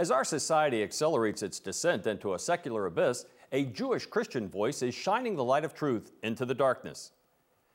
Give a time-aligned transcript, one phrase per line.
[0.00, 4.94] As our society accelerates its descent into a secular abyss, a Jewish Christian voice is
[4.94, 7.12] shining the light of truth into the darkness.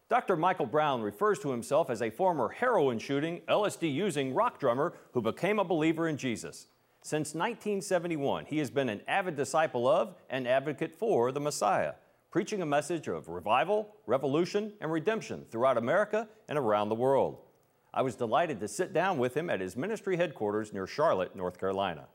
[0.09, 0.35] Dr.
[0.35, 5.21] Michael Brown refers to himself as a former heroin shooting, LSD using rock drummer who
[5.21, 6.65] became a believer in Jesus.
[7.03, 11.93] Since 1971, he has been an avid disciple of and advocate for the Messiah,
[12.31, 17.37] preaching a message of revival, revolution, and redemption throughout America and around the world.
[17.93, 21.59] I was delighted to sit down with him at his ministry headquarters near Charlotte, North
[21.59, 22.07] Carolina.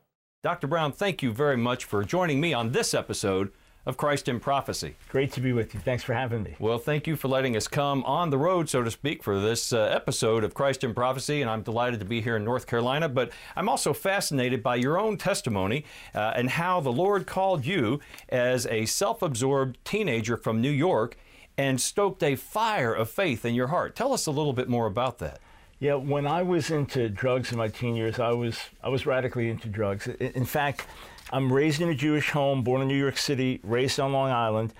[0.43, 0.65] Dr.
[0.65, 3.51] Brown, thank you very much for joining me on this episode
[3.85, 4.95] of Christ in Prophecy.
[5.09, 5.79] Great to be with you.
[5.79, 6.55] Thanks for having me.
[6.57, 9.71] Well, thank you for letting us come on the road, so to speak, for this
[9.71, 11.43] uh, episode of Christ in Prophecy.
[11.43, 13.07] And I'm delighted to be here in North Carolina.
[13.07, 15.85] But I'm also fascinated by your own testimony
[16.15, 21.17] uh, and how the Lord called you as a self absorbed teenager from New York
[21.55, 23.95] and stoked a fire of faith in your heart.
[23.95, 25.39] Tell us a little bit more about that.
[25.81, 29.49] Yeah, when I was into drugs in my teen years, I was I was radically
[29.49, 30.05] into drugs.
[30.05, 30.85] In fact,
[31.33, 34.75] I'm raised in a Jewish home, born in New York City, raised on Long Island.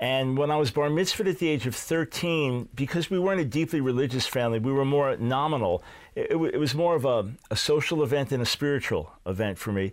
[0.00, 3.44] And when I was bar mitzvahed at the age of 13, because we weren't a
[3.44, 5.84] deeply religious family, we were more nominal.
[6.16, 9.70] It, it, it was more of a, a social event than a spiritual event for
[9.70, 9.92] me.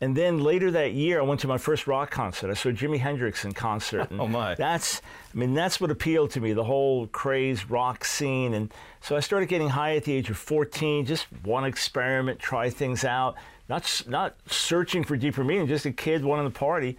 [0.00, 2.50] And then later that year, I went to my first rock concert.
[2.50, 4.08] I saw Jimi Hendrix in concert.
[4.18, 4.54] oh my!
[4.54, 5.00] That's,
[5.32, 8.54] I mean, that's what appealed to me, the whole crazed rock scene.
[8.54, 11.06] And so I started getting high at the age of 14.
[11.06, 13.36] Just one experiment, try things out.
[13.68, 16.98] Not not searching for deeper meaning, just a kid wanting to party.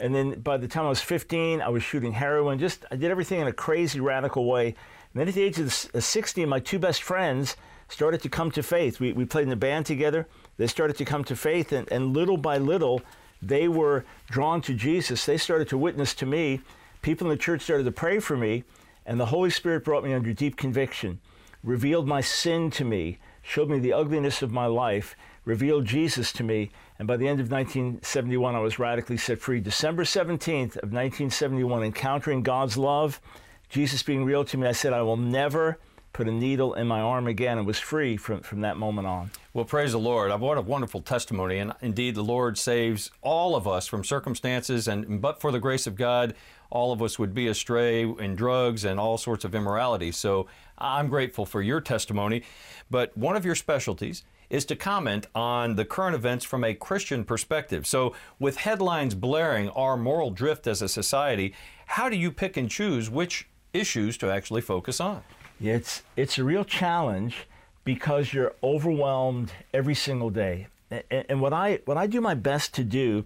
[0.00, 2.58] And then by the time I was 15, I was shooting heroin.
[2.58, 4.66] Just I did everything in a crazy, radical way.
[4.66, 7.56] And then at the age of uh, 16, my two best friends
[7.88, 9.00] started to come to faith.
[9.00, 10.26] We, we played in the band together.
[10.56, 13.02] They started to come to faith, and, and little by little,
[13.40, 15.24] they were drawn to Jesus.
[15.24, 16.60] They started to witness to me.
[17.00, 18.64] People in the church started to pray for me,
[19.04, 21.20] and the Holy Spirit brought me under deep conviction,
[21.64, 26.44] revealed my sin to me, showed me the ugliness of my life, revealed Jesus to
[26.44, 29.58] me, and by the end of 1971, I was radically set free.
[29.58, 33.20] December 17th of 1971, encountering God's love,
[33.68, 35.78] Jesus being real to me, I said, I will never
[36.12, 39.30] put a needle in my arm again and was free from, from that moment on.
[39.54, 40.30] Well, praise the Lord.
[40.30, 41.58] I've what a wonderful testimony.
[41.58, 45.86] And indeed, the Lord saves all of us from circumstances, and but for the grace
[45.86, 46.34] of God,
[46.70, 50.12] all of us would be astray in drugs and all sorts of immorality.
[50.12, 50.46] So
[50.78, 52.42] I'm grateful for your testimony.
[52.90, 57.24] But one of your specialties is to comment on the current events from a Christian
[57.24, 57.86] perspective.
[57.86, 61.54] So, with headlines blaring our moral drift as a society,
[61.86, 65.22] how do you pick and choose which issues to actually focus on?
[65.62, 67.46] It's, it's a real challenge
[67.84, 70.66] because you're overwhelmed every single day.
[70.90, 73.24] And, and what, I, what I do my best to do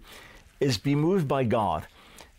[0.59, 1.87] is be moved by God.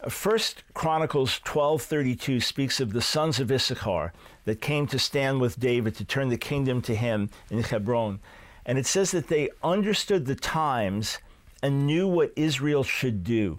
[0.08, 4.12] First Chronicles 12:32 speaks of the sons of Issachar
[4.44, 8.20] that came to stand with David to turn the kingdom to him in Hebron.
[8.64, 11.18] And it says that they understood the times
[11.62, 13.58] and knew what Israel should do.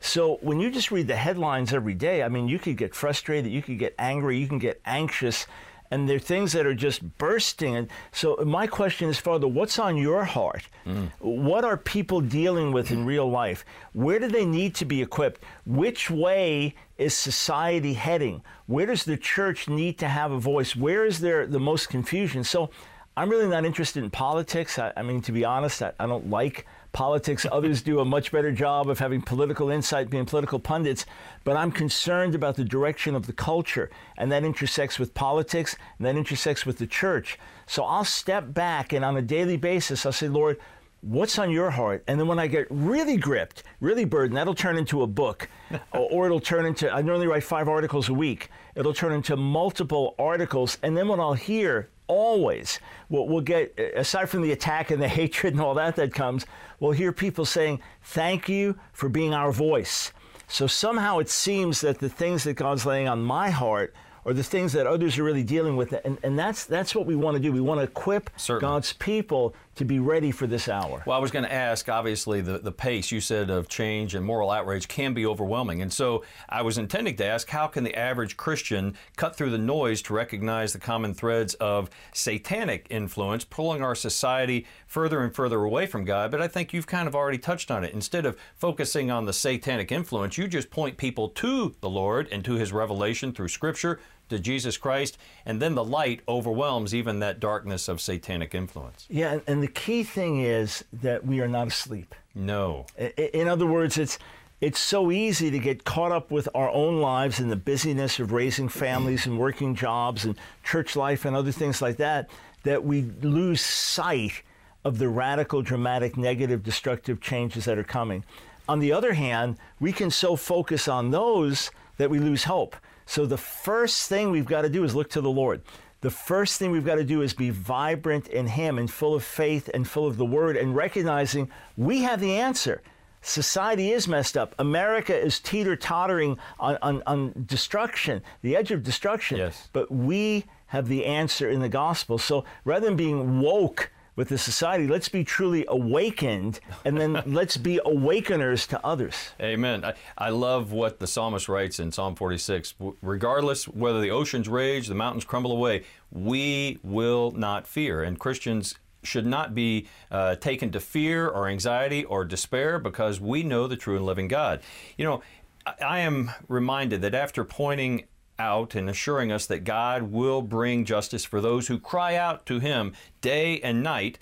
[0.00, 3.50] So when you just read the headlines every day, I mean, you could get frustrated,
[3.50, 5.46] you could get angry, you can get anxious,
[5.90, 7.76] and there are things that are just bursting.
[7.76, 10.68] And so my question is, Father, what's on your heart?
[10.84, 11.10] Mm.
[11.20, 13.64] What are people dealing with in real life?
[13.92, 15.42] Where do they need to be equipped?
[15.64, 18.42] Which way is society heading?
[18.66, 20.74] Where does the church need to have a voice?
[20.74, 22.42] Where is there the most confusion?
[22.42, 22.70] So
[23.16, 24.78] I'm really not interested in politics.
[24.78, 27.44] I, I mean, to be honest, I, I don't like politics.
[27.52, 31.04] Others do a much better job of having political insight, being political pundits.
[31.44, 36.06] But I'm concerned about the direction of the culture, and that intersects with politics, and
[36.06, 37.38] that intersects with the church.
[37.66, 40.56] So I'll step back, and on a daily basis, I'll say, Lord,
[41.02, 42.02] what's on your heart?
[42.08, 45.50] And then when I get really gripped, really burdened, that'll turn into a book,
[45.92, 48.48] or, it'll turn into, I normally write five articles a week.
[48.74, 50.78] It'll turn into multiple articles.
[50.82, 55.08] And then what I'll hear always, we'll, we'll get, aside from the attack and the
[55.20, 56.46] hatred and all that that comes,
[56.80, 60.12] we'll hear people saying, Thank you for being our voice.
[60.48, 63.94] So somehow it seems that the things that God's laying on my heart
[64.24, 65.92] are the things that others are really dealing with.
[66.04, 67.52] And, and that's, that's what we want to do.
[67.52, 68.60] We want to equip Certainly.
[68.60, 71.02] God's people to be ready for this hour?
[71.06, 74.24] Well, I was going to ask, obviously, the, the pace you said of change and
[74.24, 75.82] moral outrage can be overwhelming.
[75.82, 79.58] And so I was intending to ask, how can the average Christian cut through the
[79.58, 85.62] noise to recognize the common threads of satanic influence, pulling our society further and further
[85.62, 86.30] away from God?
[86.30, 87.92] But I think you've kind of already touched on it.
[87.94, 92.44] Instead of focusing on the satanic influence, you just point people to the Lord and
[92.46, 97.40] to his revelation through Scripture, to Jesus Christ, and then the light overwhelms even that
[97.40, 99.06] darkness of satanic influence.
[99.08, 102.14] Yeah, and the key thing is that we are not asleep.
[102.34, 102.86] No.
[103.16, 104.18] In other words, it's
[104.60, 108.32] it's so easy to get caught up with our own lives and the busyness of
[108.32, 110.34] raising families and working jobs and
[110.64, 112.30] church life and other things like that
[112.62, 114.42] that we lose sight
[114.82, 118.24] of the radical, dramatic, negative, destructive changes that are coming.
[118.68, 122.76] On the other hand, we can so focus on those that we lose hope.
[123.06, 125.62] So the first thing we've got to do is look to the Lord.
[126.02, 129.24] The first thing we've got to do is be vibrant in Him and full of
[129.24, 132.82] faith and full of the Word and recognizing we have the answer.
[133.22, 134.54] Society is messed up.
[134.58, 139.38] America is teeter tottering on, on, on, destruction, the edge of destruction.
[139.38, 139.68] Yes.
[139.72, 142.18] But we have the answer in the gospel.
[142.18, 144.86] So rather than being woke with the society.
[144.86, 149.14] Let's be truly awakened, and then let's be awakeners to others.
[149.40, 149.84] Amen.
[149.84, 154.88] I, I love what the psalmist writes in Psalm 46 regardless whether the oceans rage,
[154.88, 158.02] the mountains crumble away, we will not fear.
[158.02, 163.42] And Christians should not be uh, taken to fear or anxiety or despair because we
[163.42, 164.60] know the true and living God.
[164.96, 165.22] You know,
[165.64, 168.04] I, I am reminded that after pointing
[168.38, 172.58] out and assuring us that God will bring justice for those who cry out to
[172.58, 174.18] Him day and night,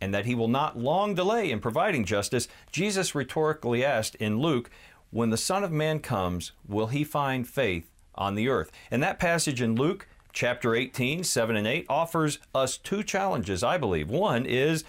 [0.00, 4.70] and that He will not long delay in providing justice, Jesus rhetorically asked in Luke,
[5.10, 8.70] When the Son of Man comes, will He find faith on the earth?
[8.90, 13.78] And that passage in Luke chapter 18, 7 and 8, offers us two challenges, I
[13.78, 14.08] believe.
[14.08, 14.84] One is,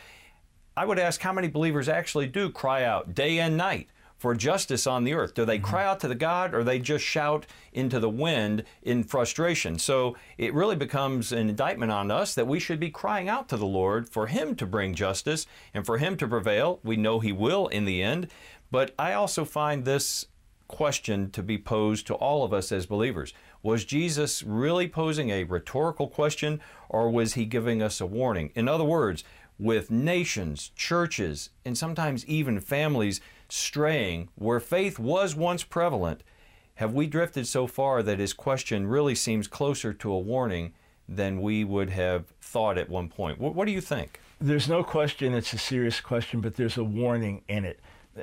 [0.75, 3.89] I would ask how many believers actually do cry out day and night
[4.23, 5.33] for justice on the earth?
[5.33, 5.65] Do they mm-hmm.
[5.65, 9.77] cry out to the God or they just shout into the wind in frustration?
[9.77, 13.57] So it really becomes an indictment on us that we should be crying out to
[13.57, 16.79] the Lord for Him to bring justice and for Him to prevail.
[16.85, 18.29] We know He will in the end.
[18.71, 20.27] But I also find this
[20.69, 23.33] question to be posed to all of us as believers.
[23.61, 28.51] Was Jesus really posing a rhetorical question or was he giving us a warning?
[28.55, 29.25] In other words,
[29.59, 36.23] with nations, churches, and sometimes even families straying where faith was once prevalent,
[36.75, 40.73] have we drifted so far that his question really seems closer to a warning
[41.07, 43.39] than we would have thought at one point?
[43.39, 44.19] What, what do you think?
[44.39, 47.79] There's no question it's a serious question, but there's a warning in it.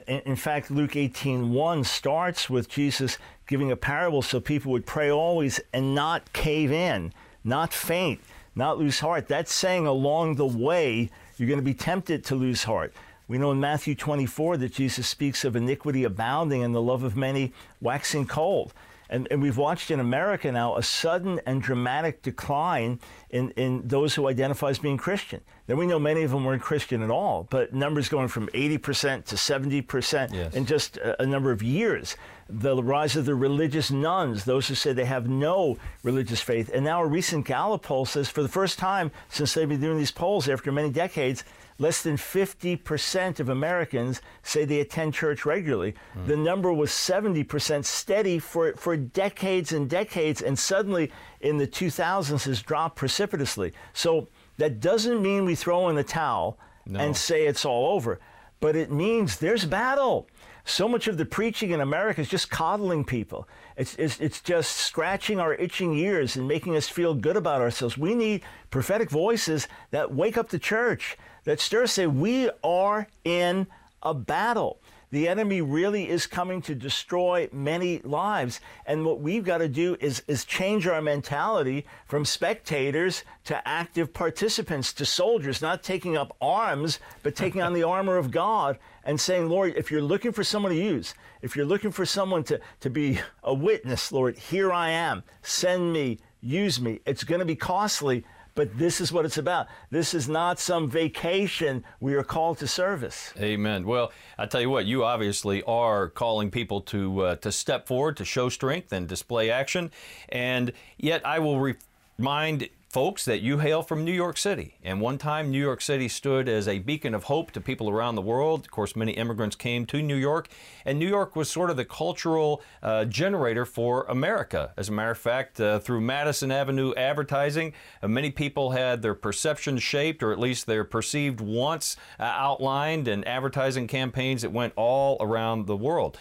[0.07, 5.11] In, in fact, Luke 18:1 starts with Jesus giving a parable so people would pray
[5.11, 7.13] always and not cave in,
[7.45, 8.21] not faint,
[8.55, 9.29] not lose heart.
[9.29, 12.93] That's saying along the way you're going to be tempted to lose heart.
[13.29, 17.17] We know in Matthew 24 that Jesus speaks of iniquity abounding and the love of
[17.17, 18.73] many waxing cold.
[19.11, 24.15] And, and, we've watched in America now a sudden and dramatic decline in, in those
[24.15, 25.41] who identify as being Christian.
[25.67, 29.25] Then we know many of them weren't Christian at all, but numbers going from 80%
[29.27, 30.55] to 70% yes.
[30.55, 32.17] in just a, a, number of years.
[32.49, 36.71] The rise of the religious nones, those who say they have no religious faith.
[36.73, 39.99] And now a recent Gallup poll says for the first time since they've been doing
[39.99, 41.45] these polls after many decades,
[41.81, 45.95] less than 50% of Americans say they attend church regularly.
[46.15, 46.27] Mm.
[46.27, 51.11] The number was 70% steady for, for decades and decades, and suddenly
[51.41, 53.73] in the 2000s has dropped precipitously.
[53.95, 54.29] So
[54.59, 57.01] that doesn't mean we throw in the towel no.
[57.01, 58.21] and say it's all over,
[58.61, 60.29] but it means there's battle.
[60.67, 63.49] So much of the preaching in America is just coddling people.
[63.79, 67.97] It's, it's, it's, just scratching our itching ears and making us feel good about ourselves.
[67.97, 73.67] We need prophetic voices that wake up the church, that stir say, we are in
[74.03, 74.81] a battle.
[75.11, 78.61] The enemy really is coming to destroy many lives.
[78.87, 84.13] And what we've got to do is, is change our mentality from spectators to active
[84.15, 89.21] participants, to soldiers, not taking up arms, but taking on the armor of God and
[89.21, 92.61] saying, Lord, if you're looking for someone to use, if you're looking for someone to,
[92.79, 95.25] to be a witness, Lord, here I am.
[95.43, 97.01] Send me, use me.
[97.05, 98.25] It's going to be costly,
[98.61, 99.69] but this is what it's about.
[99.89, 101.83] This is not some vacation.
[101.99, 103.33] We are called to service.
[103.41, 103.87] Amen.
[103.87, 108.19] Well, I tell you what, you obviously are calling people to uh, to step forward,
[108.19, 109.91] to show strength and display action,
[110.29, 111.75] and yet I will
[112.19, 114.75] remind folks that you hail from New York City.
[114.83, 118.17] And one time, New York City stood as a beacon of hope to people around
[118.17, 118.65] the world.
[118.65, 120.49] Of course, many immigrants came to New York,
[120.85, 124.73] and New York was sort of the cultural uh, generator for America.
[124.77, 129.15] As a matter of fact, uh, through Madison Avenue advertising, uh, many people had their
[129.15, 134.73] perceptions shaped, or at least their perceived wants uh, outlined, and advertising campaigns that went
[134.75, 136.19] all around the world.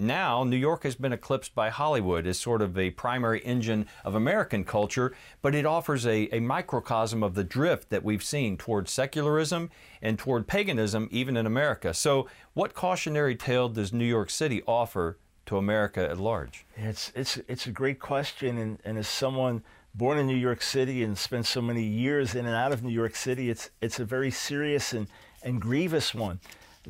[0.00, 4.14] Now, New York has been eclipsed by Hollywood as sort of a primary engine of
[4.14, 5.12] American culture,
[5.42, 10.16] but it offers a, a microcosm of the drift that we've seen toward secularism and
[10.16, 11.92] toward paganism, even in America.
[11.92, 16.64] So, what cautionary tale does New York City offer to America at large?
[16.76, 19.64] It's, it's, it's a great question, and, and as someone
[19.96, 22.92] born in New York City and spent so many years in and out of New
[22.92, 25.08] York City, it's, it's a very serious and,
[25.42, 26.38] and grievous one.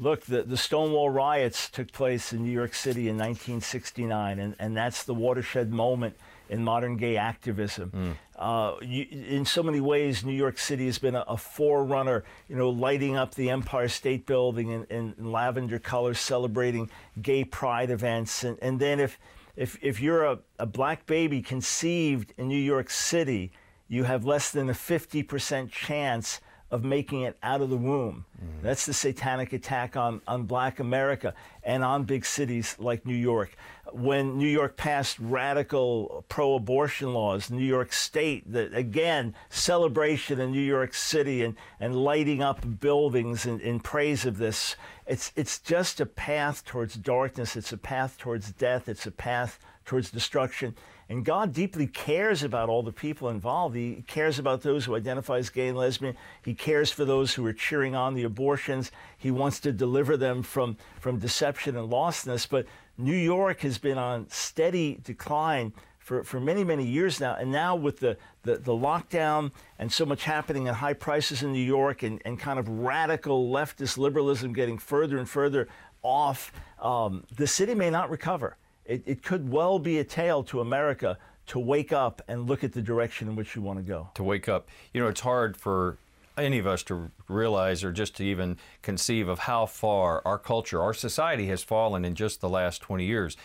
[0.01, 4.77] Look, the, the Stonewall riots took place in New York City in 1969, and, and
[4.77, 6.17] that's the watershed moment
[6.49, 7.91] in modern gay activism.
[7.91, 8.15] Mm.
[8.37, 12.57] Uh, you, in so many ways, New York City has been a, a, forerunner, you
[12.57, 16.89] know, lighting up the Empire State Building in, in, in lavender colors, celebrating
[17.21, 18.45] gay pride events.
[18.45, 19.19] And, and then if,
[19.57, 23.51] if, if you're a, a black baby conceived in New York City,
[23.89, 26.41] you have less than a 50% chance
[26.71, 28.27] of making it out of the womb.
[28.37, 28.63] Mm-hmm.
[28.63, 33.57] That's the satanic attack on, on black America and on big cities like New York.
[33.93, 40.53] When New York passed radical pro abortion laws, New York State, that again, celebration in
[40.53, 44.77] New York City and, and lighting up buildings in, in praise of this.
[45.07, 49.59] It's, it's just a path towards darkness, it's a path towards death, it's a path
[49.87, 50.75] towards destruction.
[51.11, 53.75] And God deeply cares about all the people involved.
[53.75, 56.17] He cares about those who identify as gay and lesbian.
[56.45, 58.93] He cares for those who are cheering on the abortions.
[59.17, 62.47] He wants to deliver them from, from deception and lostness.
[62.47, 62.67] But
[62.99, 67.37] New York has been on steady decline for, for many, many years now.
[67.37, 71.53] And now with the, the, the lockdown and so much happening at high prices in
[71.53, 75.69] New York and, and kind of radical leftist liberalism getting further and further
[76.03, 78.59] off, um, the city may not recover
[78.89, 82.73] it, it could well be a tale to America to wake up and look at
[82.73, 84.11] the direction in which you want to go.
[84.15, 84.69] To wake up.
[84.93, 85.99] You know, it's hard for
[86.37, 90.81] any of us to realize or just to even conceive of how far our culture,
[90.81, 93.37] our society has fallen in just the last 20 years.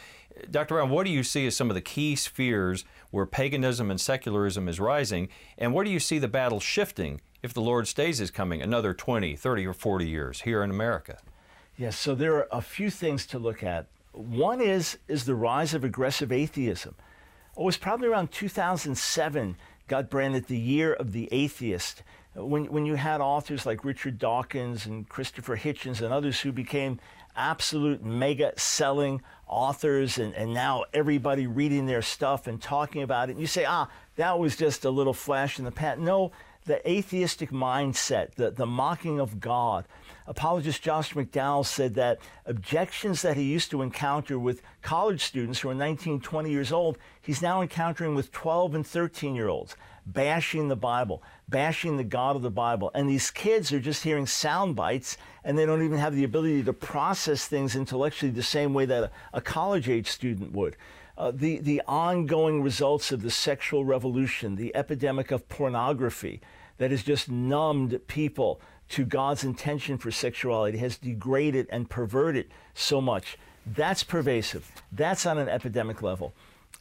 [0.49, 0.75] Dr.
[0.75, 4.67] Brown, what do you see as some of the key spheres where paganism and secularism
[4.67, 5.29] is rising?
[5.57, 8.93] And where do you see the battle shifting if the Lord stays is coming another
[8.93, 11.19] 20, 30, or 40 years here in America?
[11.77, 13.87] Yes, so there are a few things to look at.
[14.13, 16.95] One is is the rise of aggressive atheism.
[17.57, 22.03] It was probably around 2007 got branded the year of the atheist.
[22.35, 26.99] When, when you had authors like Richard Dawkins and Christopher Hitchens and others who became
[27.35, 33.33] absolute mega selling authors, and, and now everybody reading their stuff and talking about it,
[33.33, 36.03] and you say, ah, that was just a little flash in the pan.
[36.03, 36.31] No,
[36.65, 39.85] the atheistic mindset, the, the mocking of God,
[40.27, 45.69] apologist Josh McDowell said that objections that he used to encounter with college students who
[45.69, 50.67] are 19, 20 years old, he's now encountering with 12 and 13 year olds, bashing
[50.67, 52.91] the Bible, bashing the God of the Bible.
[52.93, 56.63] And these kids are just hearing sound bites and they don't even have the ability
[56.63, 60.75] to process things intellectually the same way that a, a college age student would.
[61.17, 66.41] Uh, the, the ongoing results of the sexual revolution, the epidemic of pornography
[66.77, 72.99] that has just numbed people to God's intention for sexuality has degraded and perverted so
[72.99, 73.37] much.
[73.65, 74.71] That's pervasive.
[74.91, 76.33] That's on an epidemic level.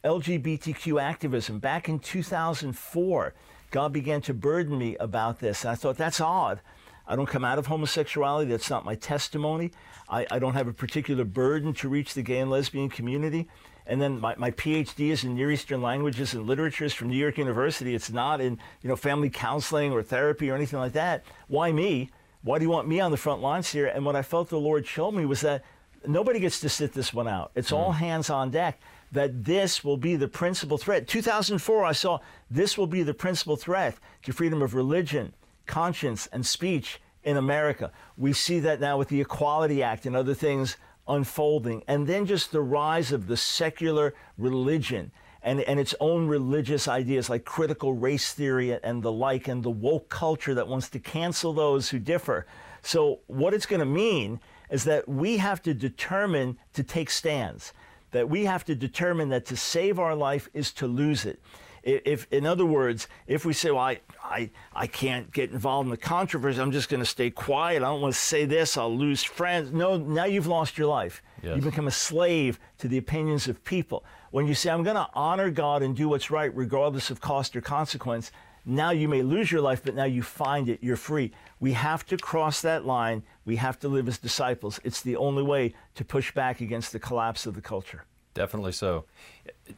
[0.03, 3.33] LGBTQ activism, back in 2004,
[3.71, 5.63] God began to burden me about this.
[5.63, 6.61] And I thought, that's odd.
[7.07, 8.49] I don't come out of homosexuality.
[8.49, 9.71] That's not my testimony.
[10.09, 13.47] I, I don't have a particular burden to reach the gay and lesbian community.
[13.85, 17.37] And then my, my PhD is in Near Eastern languages and literatures from New York
[17.37, 17.93] University.
[17.93, 21.25] It's not in you know family counseling or therapy or anything like that.
[21.47, 22.09] Why me?
[22.43, 23.87] Why do you want me on the front lines here?
[23.87, 25.63] And what I felt the Lord showed me was that
[26.05, 27.51] nobody gets to sit this one out.
[27.55, 27.77] It's mm.
[27.77, 28.79] all hands on deck.
[29.13, 31.07] That this will be the principal threat.
[31.07, 32.19] 2004, I saw
[32.51, 35.33] this will be the principal threat to freedom of religion,
[35.65, 37.91] conscience, and speech in America.
[38.17, 40.77] We see that now with the Equality Act and other things
[41.07, 45.11] unfolding, and then just the rise of the secular religion
[45.43, 49.69] and, and its own religious ideas like critical race theory and the like, and the
[49.69, 52.45] woke culture that wants to cancel those who differ.
[52.81, 54.39] So, what it's going to mean
[54.69, 57.73] is that we have to determine to take stands,
[58.13, 61.39] that we have to determine that to save our life is to lose it.
[61.83, 65.91] If, in other words, if we say, well, I, I, I can't get involved in
[65.91, 68.95] the controversy, I'm just going to stay quiet, I don't want to say this, I'll
[68.95, 69.73] lose friends.
[69.73, 71.21] No, now you've lost your life.
[71.41, 71.57] Yes.
[71.57, 74.05] You become a slave to the opinions of people.
[74.31, 77.53] When you say, I'm going to honor God and do what's right, regardless of cost
[77.53, 78.31] or consequence,
[78.65, 81.31] now you may lose your life, but now you find it, you're free.
[81.59, 83.23] We have to cross that line.
[83.45, 84.79] We have to live as disciples.
[84.83, 88.05] It's the only way to push back against the collapse of the culture.
[88.33, 89.05] Definitely so.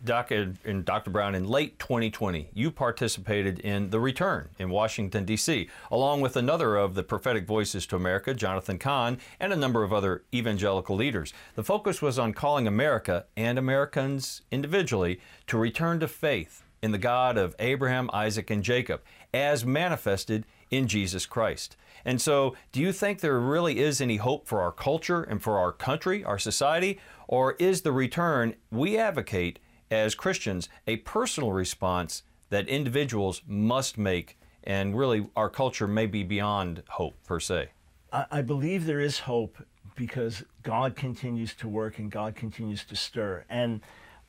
[0.04, 1.12] Doc uh, and Dr.
[1.12, 6.78] Brown, in late 2020, you participated in The Return in Washington, D.C., along with another
[6.78, 11.34] of the prophetic voices to America, Jonathan Cahn, and a number of other evangelical leaders.
[11.56, 16.98] The focus was on calling America and Americans individually to return to faith in the
[17.00, 19.02] God of Abraham, Isaac, and Jacob,
[19.34, 21.76] as manifested in Jesus Christ.
[22.06, 25.58] And so, do you think there really is any hope for our culture and for
[25.58, 27.00] our country, our society?
[27.28, 29.58] Or is the return we advocate
[29.90, 36.22] as Christians a personal response that individuals must make, and really our culture may be
[36.22, 37.70] beyond hope per se?
[38.14, 39.58] I believe there is hope
[39.96, 43.44] because God continues to work and God continues to stir.
[43.50, 43.82] And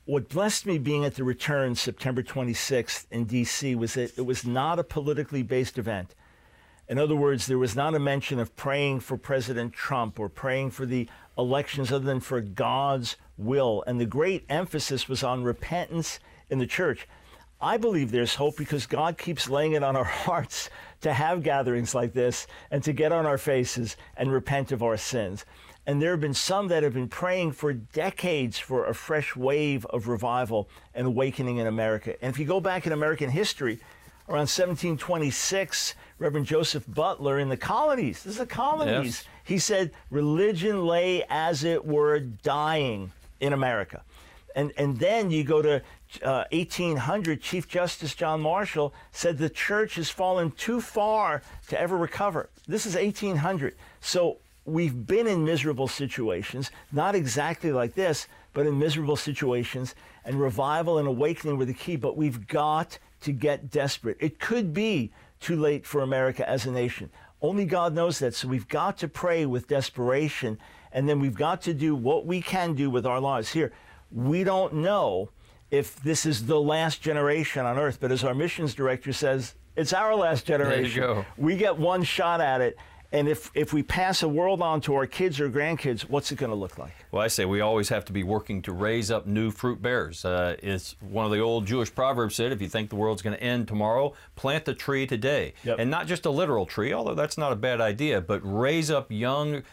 [0.07, 4.45] what blessed me being at the return September 26th in DC was that it was
[4.45, 6.15] not a politically based event.
[6.87, 10.71] In other words, there was not a mention of praying for President Trump or praying
[10.71, 13.83] for the elections other than for God's will.
[13.85, 17.05] And the great emphasis was on repentance in the church.
[17.59, 20.69] I believe there's hope because God keeps laying it on our hearts
[21.01, 24.95] to have gatherings like this and to get on our faces and repent of our
[24.95, 25.43] sins.
[25.87, 29.85] And there have been some that have been praying for decades for a fresh wave
[29.85, 32.21] of revival and awakening in America.
[32.21, 33.79] And if you go back in American history,
[34.27, 39.25] around 1726, Reverend Joseph Butler in the colonies, this is the colonies, yes.
[39.45, 44.03] he said religion lay as it were dying in America.
[44.57, 45.81] And, and then you go to
[46.21, 51.95] uh, 1800, Chief Justice John Marshall said the church has fallen too far to ever
[51.95, 52.49] recover.
[52.67, 53.75] This is 1800.
[54.01, 59.95] So we've been in miserable situations, not exactly like this, but in miserable situations,
[60.25, 61.95] and revival and awakening were the key.
[61.95, 64.17] But we've got to get desperate.
[64.19, 67.09] It could be too late for America as a nation.
[67.41, 68.35] Only God knows that.
[68.35, 70.59] So we've got to pray with desperation,
[70.91, 73.51] and then we've got to do what we can do with our lives.
[73.51, 73.71] Here,
[74.11, 75.29] we don't know
[75.69, 79.93] if this is the last generation on earth, but as our missions director says, it's
[79.93, 81.03] our last generation.
[81.37, 82.77] We get one shot at it.
[83.11, 86.35] And if, if we pass a world on to our kids or grandkids, what's it
[86.37, 86.91] going to look like?
[87.11, 90.25] Well, I say we always have to be working to raise up new fruit bearers.
[90.25, 93.35] Uh, it's one of the old Jewish proverbs said, if you think the world's going
[93.35, 95.53] to end tomorrow, plant the tree today.
[95.63, 95.79] Yep.
[95.79, 99.09] And not just a literal tree, although that's not a bad idea, but raise up
[99.09, 99.63] young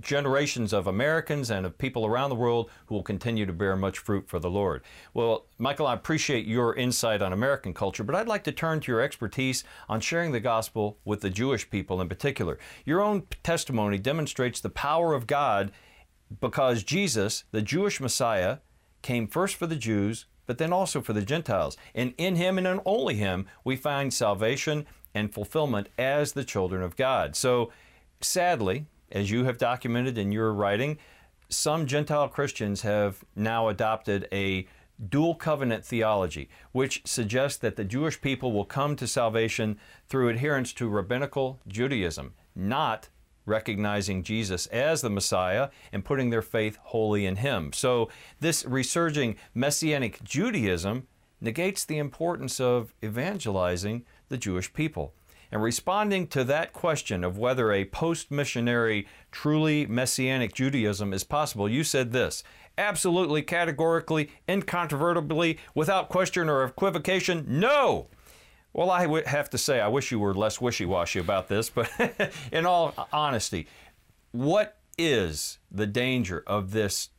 [0.00, 3.98] generations of Americans and of people around the world who will continue to bear much
[3.98, 4.82] fruit for the Lord.
[5.12, 8.92] Well, Michael, I appreciate your insight on American culture, but I'd like to turn to
[8.92, 12.58] your expertise on sharing the gospel with the Jewish people in particular.
[12.84, 15.72] Your own testimony demonstrates the power of God
[16.40, 18.58] because Jesus, the Jewish Messiah,
[19.02, 21.76] came first for the Jews, but then also for the Gentiles.
[21.94, 26.82] And in him and in only him, we find salvation and fulfillment as the children
[26.82, 27.36] of God.
[27.36, 27.70] So,
[28.20, 30.98] sadly, as you have documented in your writing,
[31.48, 34.66] some Gentile Christians have now adopted a
[35.08, 40.72] dual covenant theology, which suggests that the Jewish people will come to salvation through adherence
[40.74, 43.08] to rabbinical Judaism, not
[43.46, 47.72] recognizing Jesus as the Messiah and putting their faith wholly in Him.
[47.72, 48.08] So,
[48.40, 51.06] this resurging Messianic Judaism
[51.40, 55.14] negates the importance of evangelizing the Jewish people.
[55.54, 61.68] And responding to that question of whether a post missionary, truly messianic Judaism is possible,
[61.68, 62.42] you said this
[62.76, 68.08] absolutely, categorically, incontrovertibly, without question or equivocation, no!
[68.72, 71.70] Well, I would have to say, I wish you were less wishy washy about this,
[71.70, 71.88] but
[72.52, 73.68] in all honesty,
[74.32, 77.10] what is the danger of this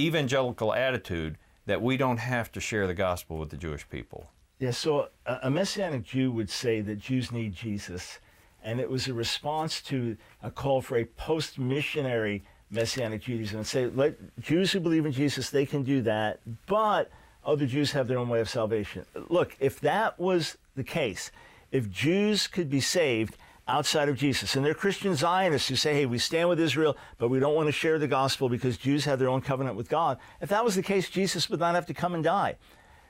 [0.00, 1.36] evangelical attitude
[1.66, 4.30] that we don't have to share the gospel with the Jewish people?
[4.58, 8.18] Yeah, so a, a Messianic Jew would say that Jews need Jesus,
[8.64, 13.66] and it was a response to a call for a post missionary Messianic Judaism and
[13.66, 17.10] say, let Jews who believe in Jesus, they can do that, but
[17.44, 19.04] other Jews have their own way of salvation.
[19.28, 21.30] Look, if that was the case,
[21.70, 23.36] if Jews could be saved
[23.68, 27.28] outside of Jesus, and they're Christian Zionists who say, hey, we stand with Israel, but
[27.28, 30.18] we don't want to share the gospel because Jews have their own covenant with God,
[30.40, 32.56] if that was the case, Jesus would not have to come and die.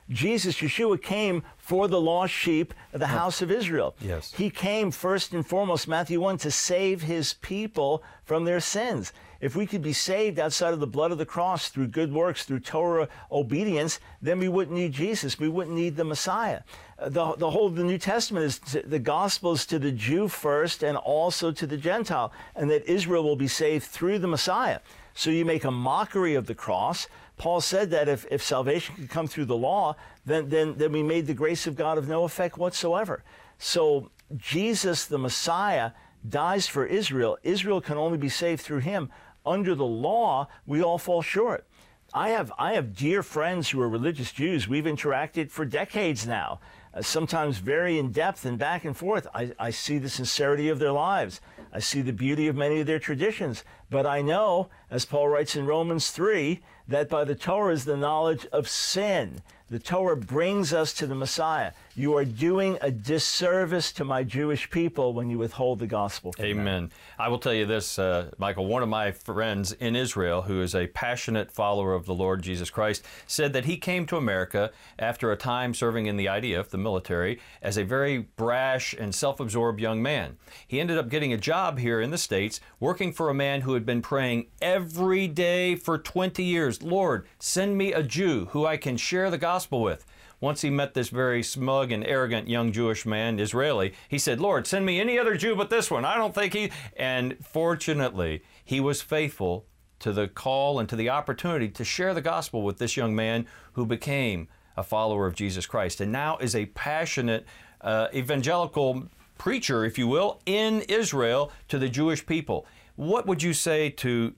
[0.09, 3.95] Jesus, Yeshua, came for the lost sheep of the house of Israel.
[3.99, 4.33] Yes.
[4.33, 9.11] He came first and foremost, Matthew 1, to save his people from their sins.
[9.39, 12.43] If we could be saved outside of the blood of the cross through good works,
[12.43, 15.39] through Torah obedience, then we wouldn't need Jesus.
[15.39, 16.61] We wouldn't need the Messiah.
[16.97, 19.91] Uh, the, the whole of the New Testament is to, the gospel is to the
[19.91, 24.27] Jew first and also to the Gentile, and that Israel will be saved through the
[24.27, 24.79] Messiah.
[25.13, 27.07] So you make a mockery of the cross.
[27.37, 29.95] Paul said that if, if salvation could come through the law,
[30.25, 33.23] then, then, then we made the grace of God of no effect whatsoever.
[33.59, 35.91] So Jesus, the Messiah,
[36.27, 37.37] dies for Israel.
[37.43, 39.09] Israel can only be saved through him.
[39.45, 41.65] Under the law, we all fall short.
[42.13, 44.67] I have, I have dear friends who are religious Jews.
[44.67, 46.59] We've interacted for decades now,
[46.93, 49.27] uh, sometimes very in depth and back and forth.
[49.33, 51.41] I, I see the sincerity of their lives.
[51.71, 53.63] I see the beauty of many of their traditions.
[53.89, 57.97] But I know, as Paul writes in Romans 3, that by the Torah is the
[57.97, 59.41] knowledge of sin.
[59.69, 61.73] The Torah brings us to the Messiah.
[61.93, 66.33] You are doing a disservice to my Jewish people when you withhold the gospel.
[66.39, 66.83] Amen.
[66.83, 66.91] Them.
[67.19, 68.65] I will tell you this, uh, Michael.
[68.65, 72.69] One of my friends in Israel, who is a passionate follower of the Lord Jesus
[72.69, 76.77] Christ, said that he came to America after a time serving in the IDF, the
[76.77, 80.37] military, as a very brash and self absorbed young man.
[80.65, 83.73] He ended up getting a job here in the States, working for a man who
[83.73, 88.77] had been praying every day for 20 years Lord, send me a Jew who I
[88.77, 90.05] can share the gospel gospel with.
[90.39, 94.67] Once he met this very smug and arrogant young Jewish man, Israeli, he said, Lord,
[94.67, 96.05] send me any other Jew but this one.
[96.05, 96.69] I don't think he.
[96.95, 99.65] And fortunately, he was faithful
[99.97, 103.47] to the call and to the opportunity to share the gospel with this young man
[103.73, 107.43] who became a follower of Jesus Christ and now is a passionate
[107.81, 112.67] uh, evangelical preacher, if you will, in Israel to the Jewish people.
[112.95, 114.35] What would you say to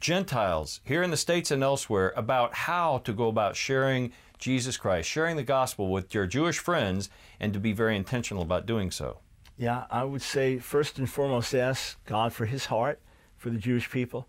[0.00, 5.08] Gentiles here in the States and elsewhere about how to go about sharing Jesus Christ,
[5.08, 9.18] sharing the gospel with your Jewish friends, and to be very intentional about doing so?
[9.56, 13.00] Yeah, I would say first and foremost, ask God for his heart
[13.36, 14.28] for the Jewish people.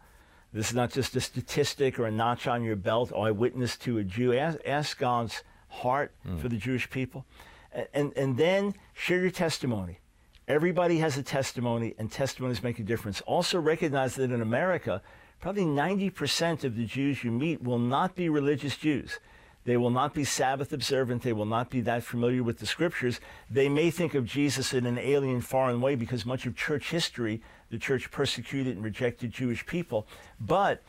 [0.52, 3.14] This is not just a statistic or a notch on your belt.
[3.14, 4.34] I witnessed to a Jew.
[4.34, 6.40] Ask, ask God's heart mm.
[6.40, 7.26] for the Jewish people.
[7.72, 10.00] And, and, and then share your testimony.
[10.48, 13.22] Everybody has a testimony, and testimonies make a difference.
[13.22, 15.04] Also, recognize that in America,
[15.40, 19.20] probably 90% of the Jews you meet will not be religious Jews.
[19.70, 21.22] They will not be Sabbath observant.
[21.22, 23.20] They will not be that familiar with the scriptures.
[23.52, 27.44] They may think of Jesus in an alien, foreign way because much of church history,
[27.70, 30.08] the church persecuted and rejected Jewish people.
[30.42, 30.82] But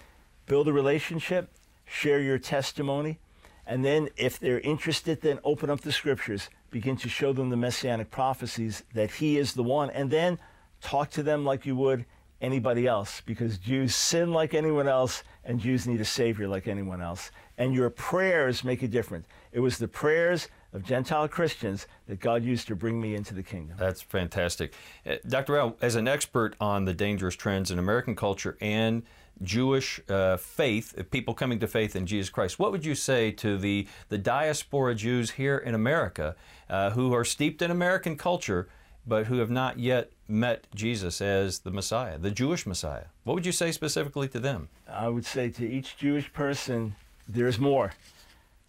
[0.47, 1.51] build a relationship,
[1.85, 3.19] share your testimony,
[3.67, 7.59] and then if they're interested, then open up the scriptures, begin to show them the
[7.59, 10.39] messianic prophecies that he is the one, and then
[10.81, 12.07] talk to them like you would
[12.41, 17.03] anybody else because Jews sin like anyone else and Jews need a Savior like anyone
[17.03, 17.31] else.
[17.59, 19.27] And your prayers make a difference.
[19.53, 23.43] It was the prayers of Gentile Christians that God used to bring me into the
[23.43, 23.77] kingdom.
[23.79, 24.73] That's fantastic.
[25.05, 25.59] Uh, Dr.
[25.59, 29.03] Al, as an expert on the dangerous trends in American culture and
[29.43, 33.31] Jewish uh, faith, uh, people coming to faith in Jesus Christ, what would you say
[33.33, 36.37] to the, the diaspora Jews here in America
[36.69, 38.69] uh, who are steeped in American culture
[39.07, 43.07] but who have not yet met Jesus as the Messiah, the Jewish Messiah.
[43.25, 44.69] What would you say specifically to them?
[44.89, 46.95] I would say to each Jewish person,
[47.29, 47.93] there's more.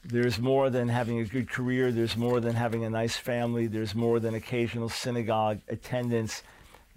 [0.03, 1.91] There's more than having a good career.
[1.91, 3.67] There's more than having a nice family.
[3.67, 6.41] There's more than occasional synagogue attendance.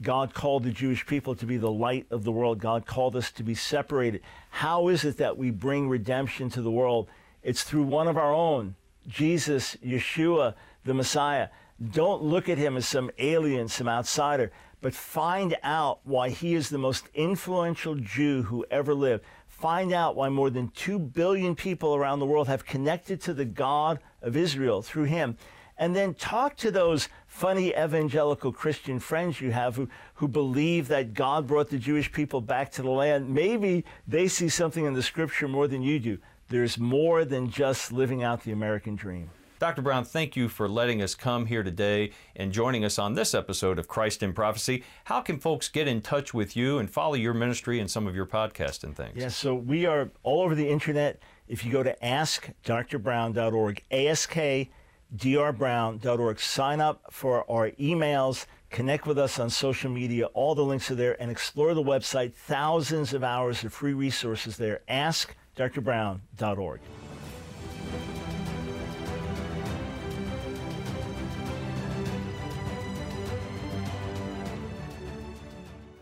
[0.02, 2.58] God called the Jewish people to be the light of the world.
[2.58, 4.22] God called us to be separated.
[4.50, 7.08] How is it that we bring redemption to the world?
[7.42, 8.74] It's through one of our own,
[9.06, 11.48] Jesus, Yeshua, the Messiah.
[11.90, 16.68] Don't look at him as some alien, some outsider, but find out why he is
[16.68, 19.24] the most influential Jew who ever lived.
[19.48, 23.44] Find out why more than 2 billion people around the world have connected to the
[23.44, 25.36] God of Israel through him.
[25.76, 31.14] And then talk to those funny evangelical Christian friends you have who, who believe that
[31.14, 33.28] God brought the Jewish people back to the land.
[33.34, 36.18] Maybe they see something in the scripture more than you do.
[36.48, 39.30] There's more than just living out the American dream.
[39.64, 39.80] Dr.
[39.80, 43.78] Brown, thank you for letting us come here today and joining us on this episode
[43.78, 44.84] of Christ in Prophecy.
[45.04, 48.14] How can folks get in touch with you and follow your ministry and some of
[48.14, 49.14] your podcasts and things?
[49.14, 51.18] Yes, yeah, so we are all over the internet.
[51.48, 59.48] If you go to askdrbrown.org, askdrbrown.org, sign up for our emails, connect with us on
[59.48, 60.26] social media.
[60.26, 62.34] All the links are there, and explore the website.
[62.34, 64.82] Thousands of hours of free resources there.
[64.90, 66.80] askdrbrown.org.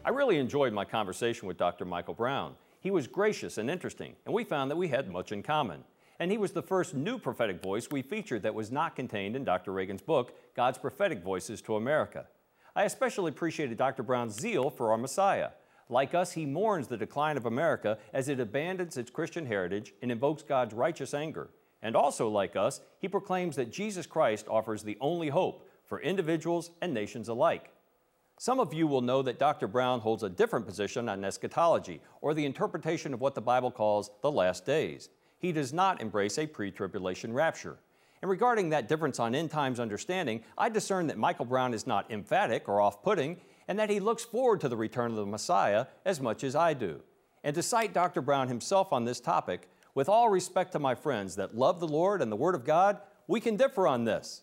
[0.05, 1.85] I really enjoyed my conversation with Dr.
[1.85, 2.57] Michael Brown.
[2.81, 5.85] He was gracious and interesting, and we found that we had much in common.
[6.19, 9.45] And he was the first new prophetic voice we featured that was not contained in
[9.45, 9.73] Dr.
[9.73, 12.27] Reagan's book, God's Prophetic Voices to America.
[12.75, 14.03] I especially appreciated Dr.
[14.03, 15.51] Brown's zeal for our Messiah.
[15.88, 20.11] Like us, he mourns the decline of America as it abandons its Christian heritage and
[20.11, 21.51] invokes God's righteous anger.
[21.81, 26.73] And also, like us, he proclaims that Jesus Christ offers the only hope for individuals
[26.81, 27.72] and nations alike.
[28.43, 29.69] Some of you will know that Dr.
[29.69, 34.11] Brown holds a different position on eschatology, or the interpretation of what the Bible calls
[34.21, 35.11] the last days.
[35.39, 37.79] He does not embrace a pre tribulation rapture.
[38.21, 42.11] And regarding that difference on end times understanding, I discern that Michael Brown is not
[42.11, 45.87] emphatic or off putting, and that he looks forward to the return of the Messiah
[46.05, 47.01] as much as I do.
[47.45, 48.23] And to cite Dr.
[48.23, 52.21] Brown himself on this topic, with all respect to my friends that love the Lord
[52.21, 54.43] and the Word of God, we can differ on this.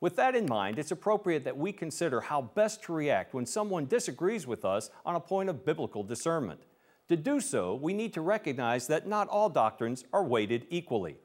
[0.00, 3.86] With that in mind, it's appropriate that we consider how best to react when someone
[3.86, 6.60] disagrees with us on a point of biblical discernment.
[7.08, 11.16] To do so, we need to recognize that not all doctrines are weighted equally.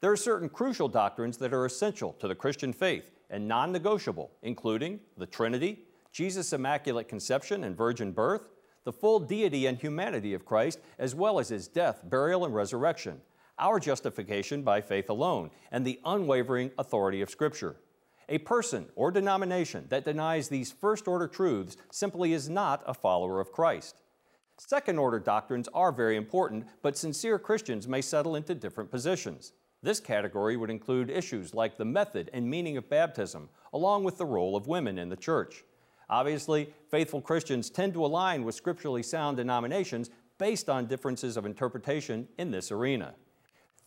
[0.00, 4.32] There are certain crucial doctrines that are essential to the Christian faith and non negotiable,
[4.42, 8.48] including the Trinity, Jesus' Immaculate Conception and Virgin Birth,
[8.84, 13.20] the full deity and humanity of Christ, as well as his death, burial, and resurrection,
[13.58, 17.76] our justification by faith alone, and the unwavering authority of Scripture.
[18.32, 23.40] A person or denomination that denies these first order truths simply is not a follower
[23.40, 23.96] of Christ.
[24.56, 29.52] Second order doctrines are very important, but sincere Christians may settle into different positions.
[29.82, 34.26] This category would include issues like the method and meaning of baptism, along with the
[34.26, 35.64] role of women in the church.
[36.08, 42.28] Obviously, faithful Christians tend to align with scripturally sound denominations based on differences of interpretation
[42.38, 43.14] in this arena.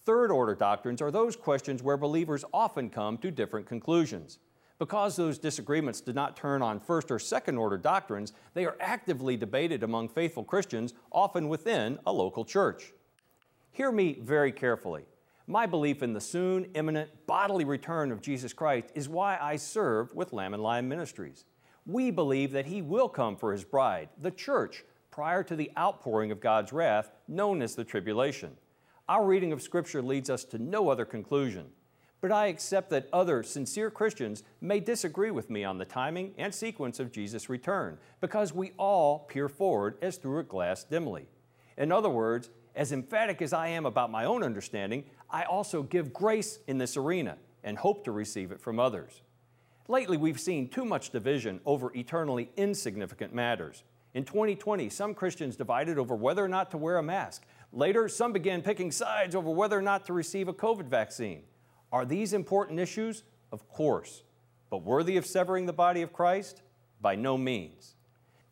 [0.05, 4.39] Third order doctrines are those questions where believers often come to different conclusions.
[4.77, 9.37] Because those disagreements do not turn on first or second order doctrines, they are actively
[9.37, 12.91] debated among faithful Christians, often within a local church.
[13.71, 15.05] Hear me very carefully.
[15.47, 20.13] My belief in the soon imminent bodily return of Jesus Christ is why I serve
[20.13, 21.45] with Lamb and Lion Ministries.
[21.85, 26.31] We believe that He will come for His bride, the church, prior to the outpouring
[26.31, 28.57] of God's wrath, known as the tribulation.
[29.09, 31.65] Our reading of Scripture leads us to no other conclusion.
[32.21, 36.55] But I accept that other sincere Christians may disagree with me on the timing and
[36.55, 41.27] sequence of Jesus' return, because we all peer forward as through a glass dimly.
[41.77, 46.13] In other words, as emphatic as I am about my own understanding, I also give
[46.13, 49.21] grace in this arena and hope to receive it from others.
[49.89, 53.83] Lately, we've seen too much division over eternally insignificant matters.
[54.13, 57.43] In 2020, some Christians divided over whether or not to wear a mask.
[57.75, 61.41] Later, some began picking sides over whether or not to receive a COVID vaccine.
[61.91, 63.23] Are these important issues?
[63.51, 64.23] Of course.
[64.69, 66.61] But worthy of severing the body of Christ?
[67.01, 67.95] By no means.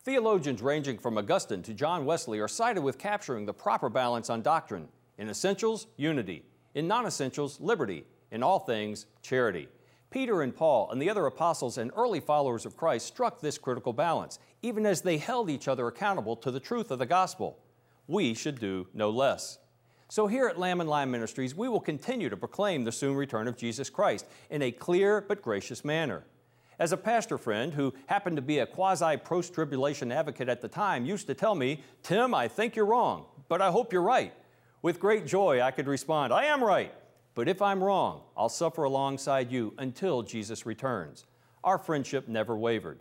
[0.00, 4.42] Theologians ranging from Augustine to John Wesley are cited with capturing the proper balance on
[4.42, 4.88] doctrine.
[5.18, 9.68] In essentials, unity in non essentials, liberty, in all things, charity.
[10.10, 13.92] Peter and Paul and the other apostles and early followers of Christ struck this critical
[13.92, 17.58] balance, even as they held each other accountable to the truth of the gospel.
[18.06, 19.58] We should do no less.
[20.08, 23.48] So, here at Lamb and Lion Ministries, we will continue to proclaim the soon return
[23.48, 26.24] of Jesus Christ in a clear but gracious manner.
[26.78, 30.68] As a pastor friend who happened to be a quasi post tribulation advocate at the
[30.68, 34.34] time used to tell me, Tim, I think you're wrong, but I hope you're right.
[34.82, 36.92] With great joy, I could respond, I am right.
[37.34, 41.24] But if I'm wrong, I'll suffer alongside you until Jesus returns.
[41.64, 43.00] Our friendship never wavered.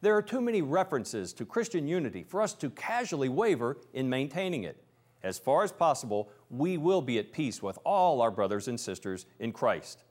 [0.00, 4.62] There are too many references to Christian unity for us to casually waver in maintaining
[4.64, 4.82] it.
[5.22, 9.26] As far as possible, we will be at peace with all our brothers and sisters
[9.40, 10.04] in Christ.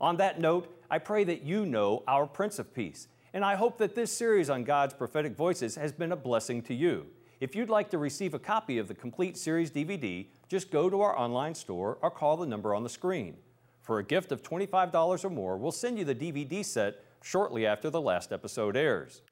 [0.00, 3.78] On that note, I pray that you know our Prince of Peace, and I hope
[3.78, 7.06] that this series on God's prophetic voices has been a blessing to you.
[7.40, 11.00] If you'd like to receive a copy of the complete series DVD, just go to
[11.00, 13.36] our online store or call the number on the screen.
[13.80, 17.88] For a gift of $25 or more, we'll send you the DVD set shortly after
[17.88, 19.22] the last episode airs.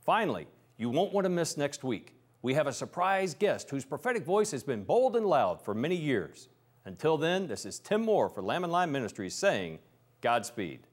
[0.00, 0.46] Finally,
[0.78, 2.14] you won't want to miss next week.
[2.40, 5.94] We have a surprise guest whose prophetic voice has been bold and loud for many
[5.94, 6.48] years.
[6.86, 9.78] Until then, this is Tim Moore for Lamb and Lion Ministries saying,
[10.22, 10.86] Godspeed.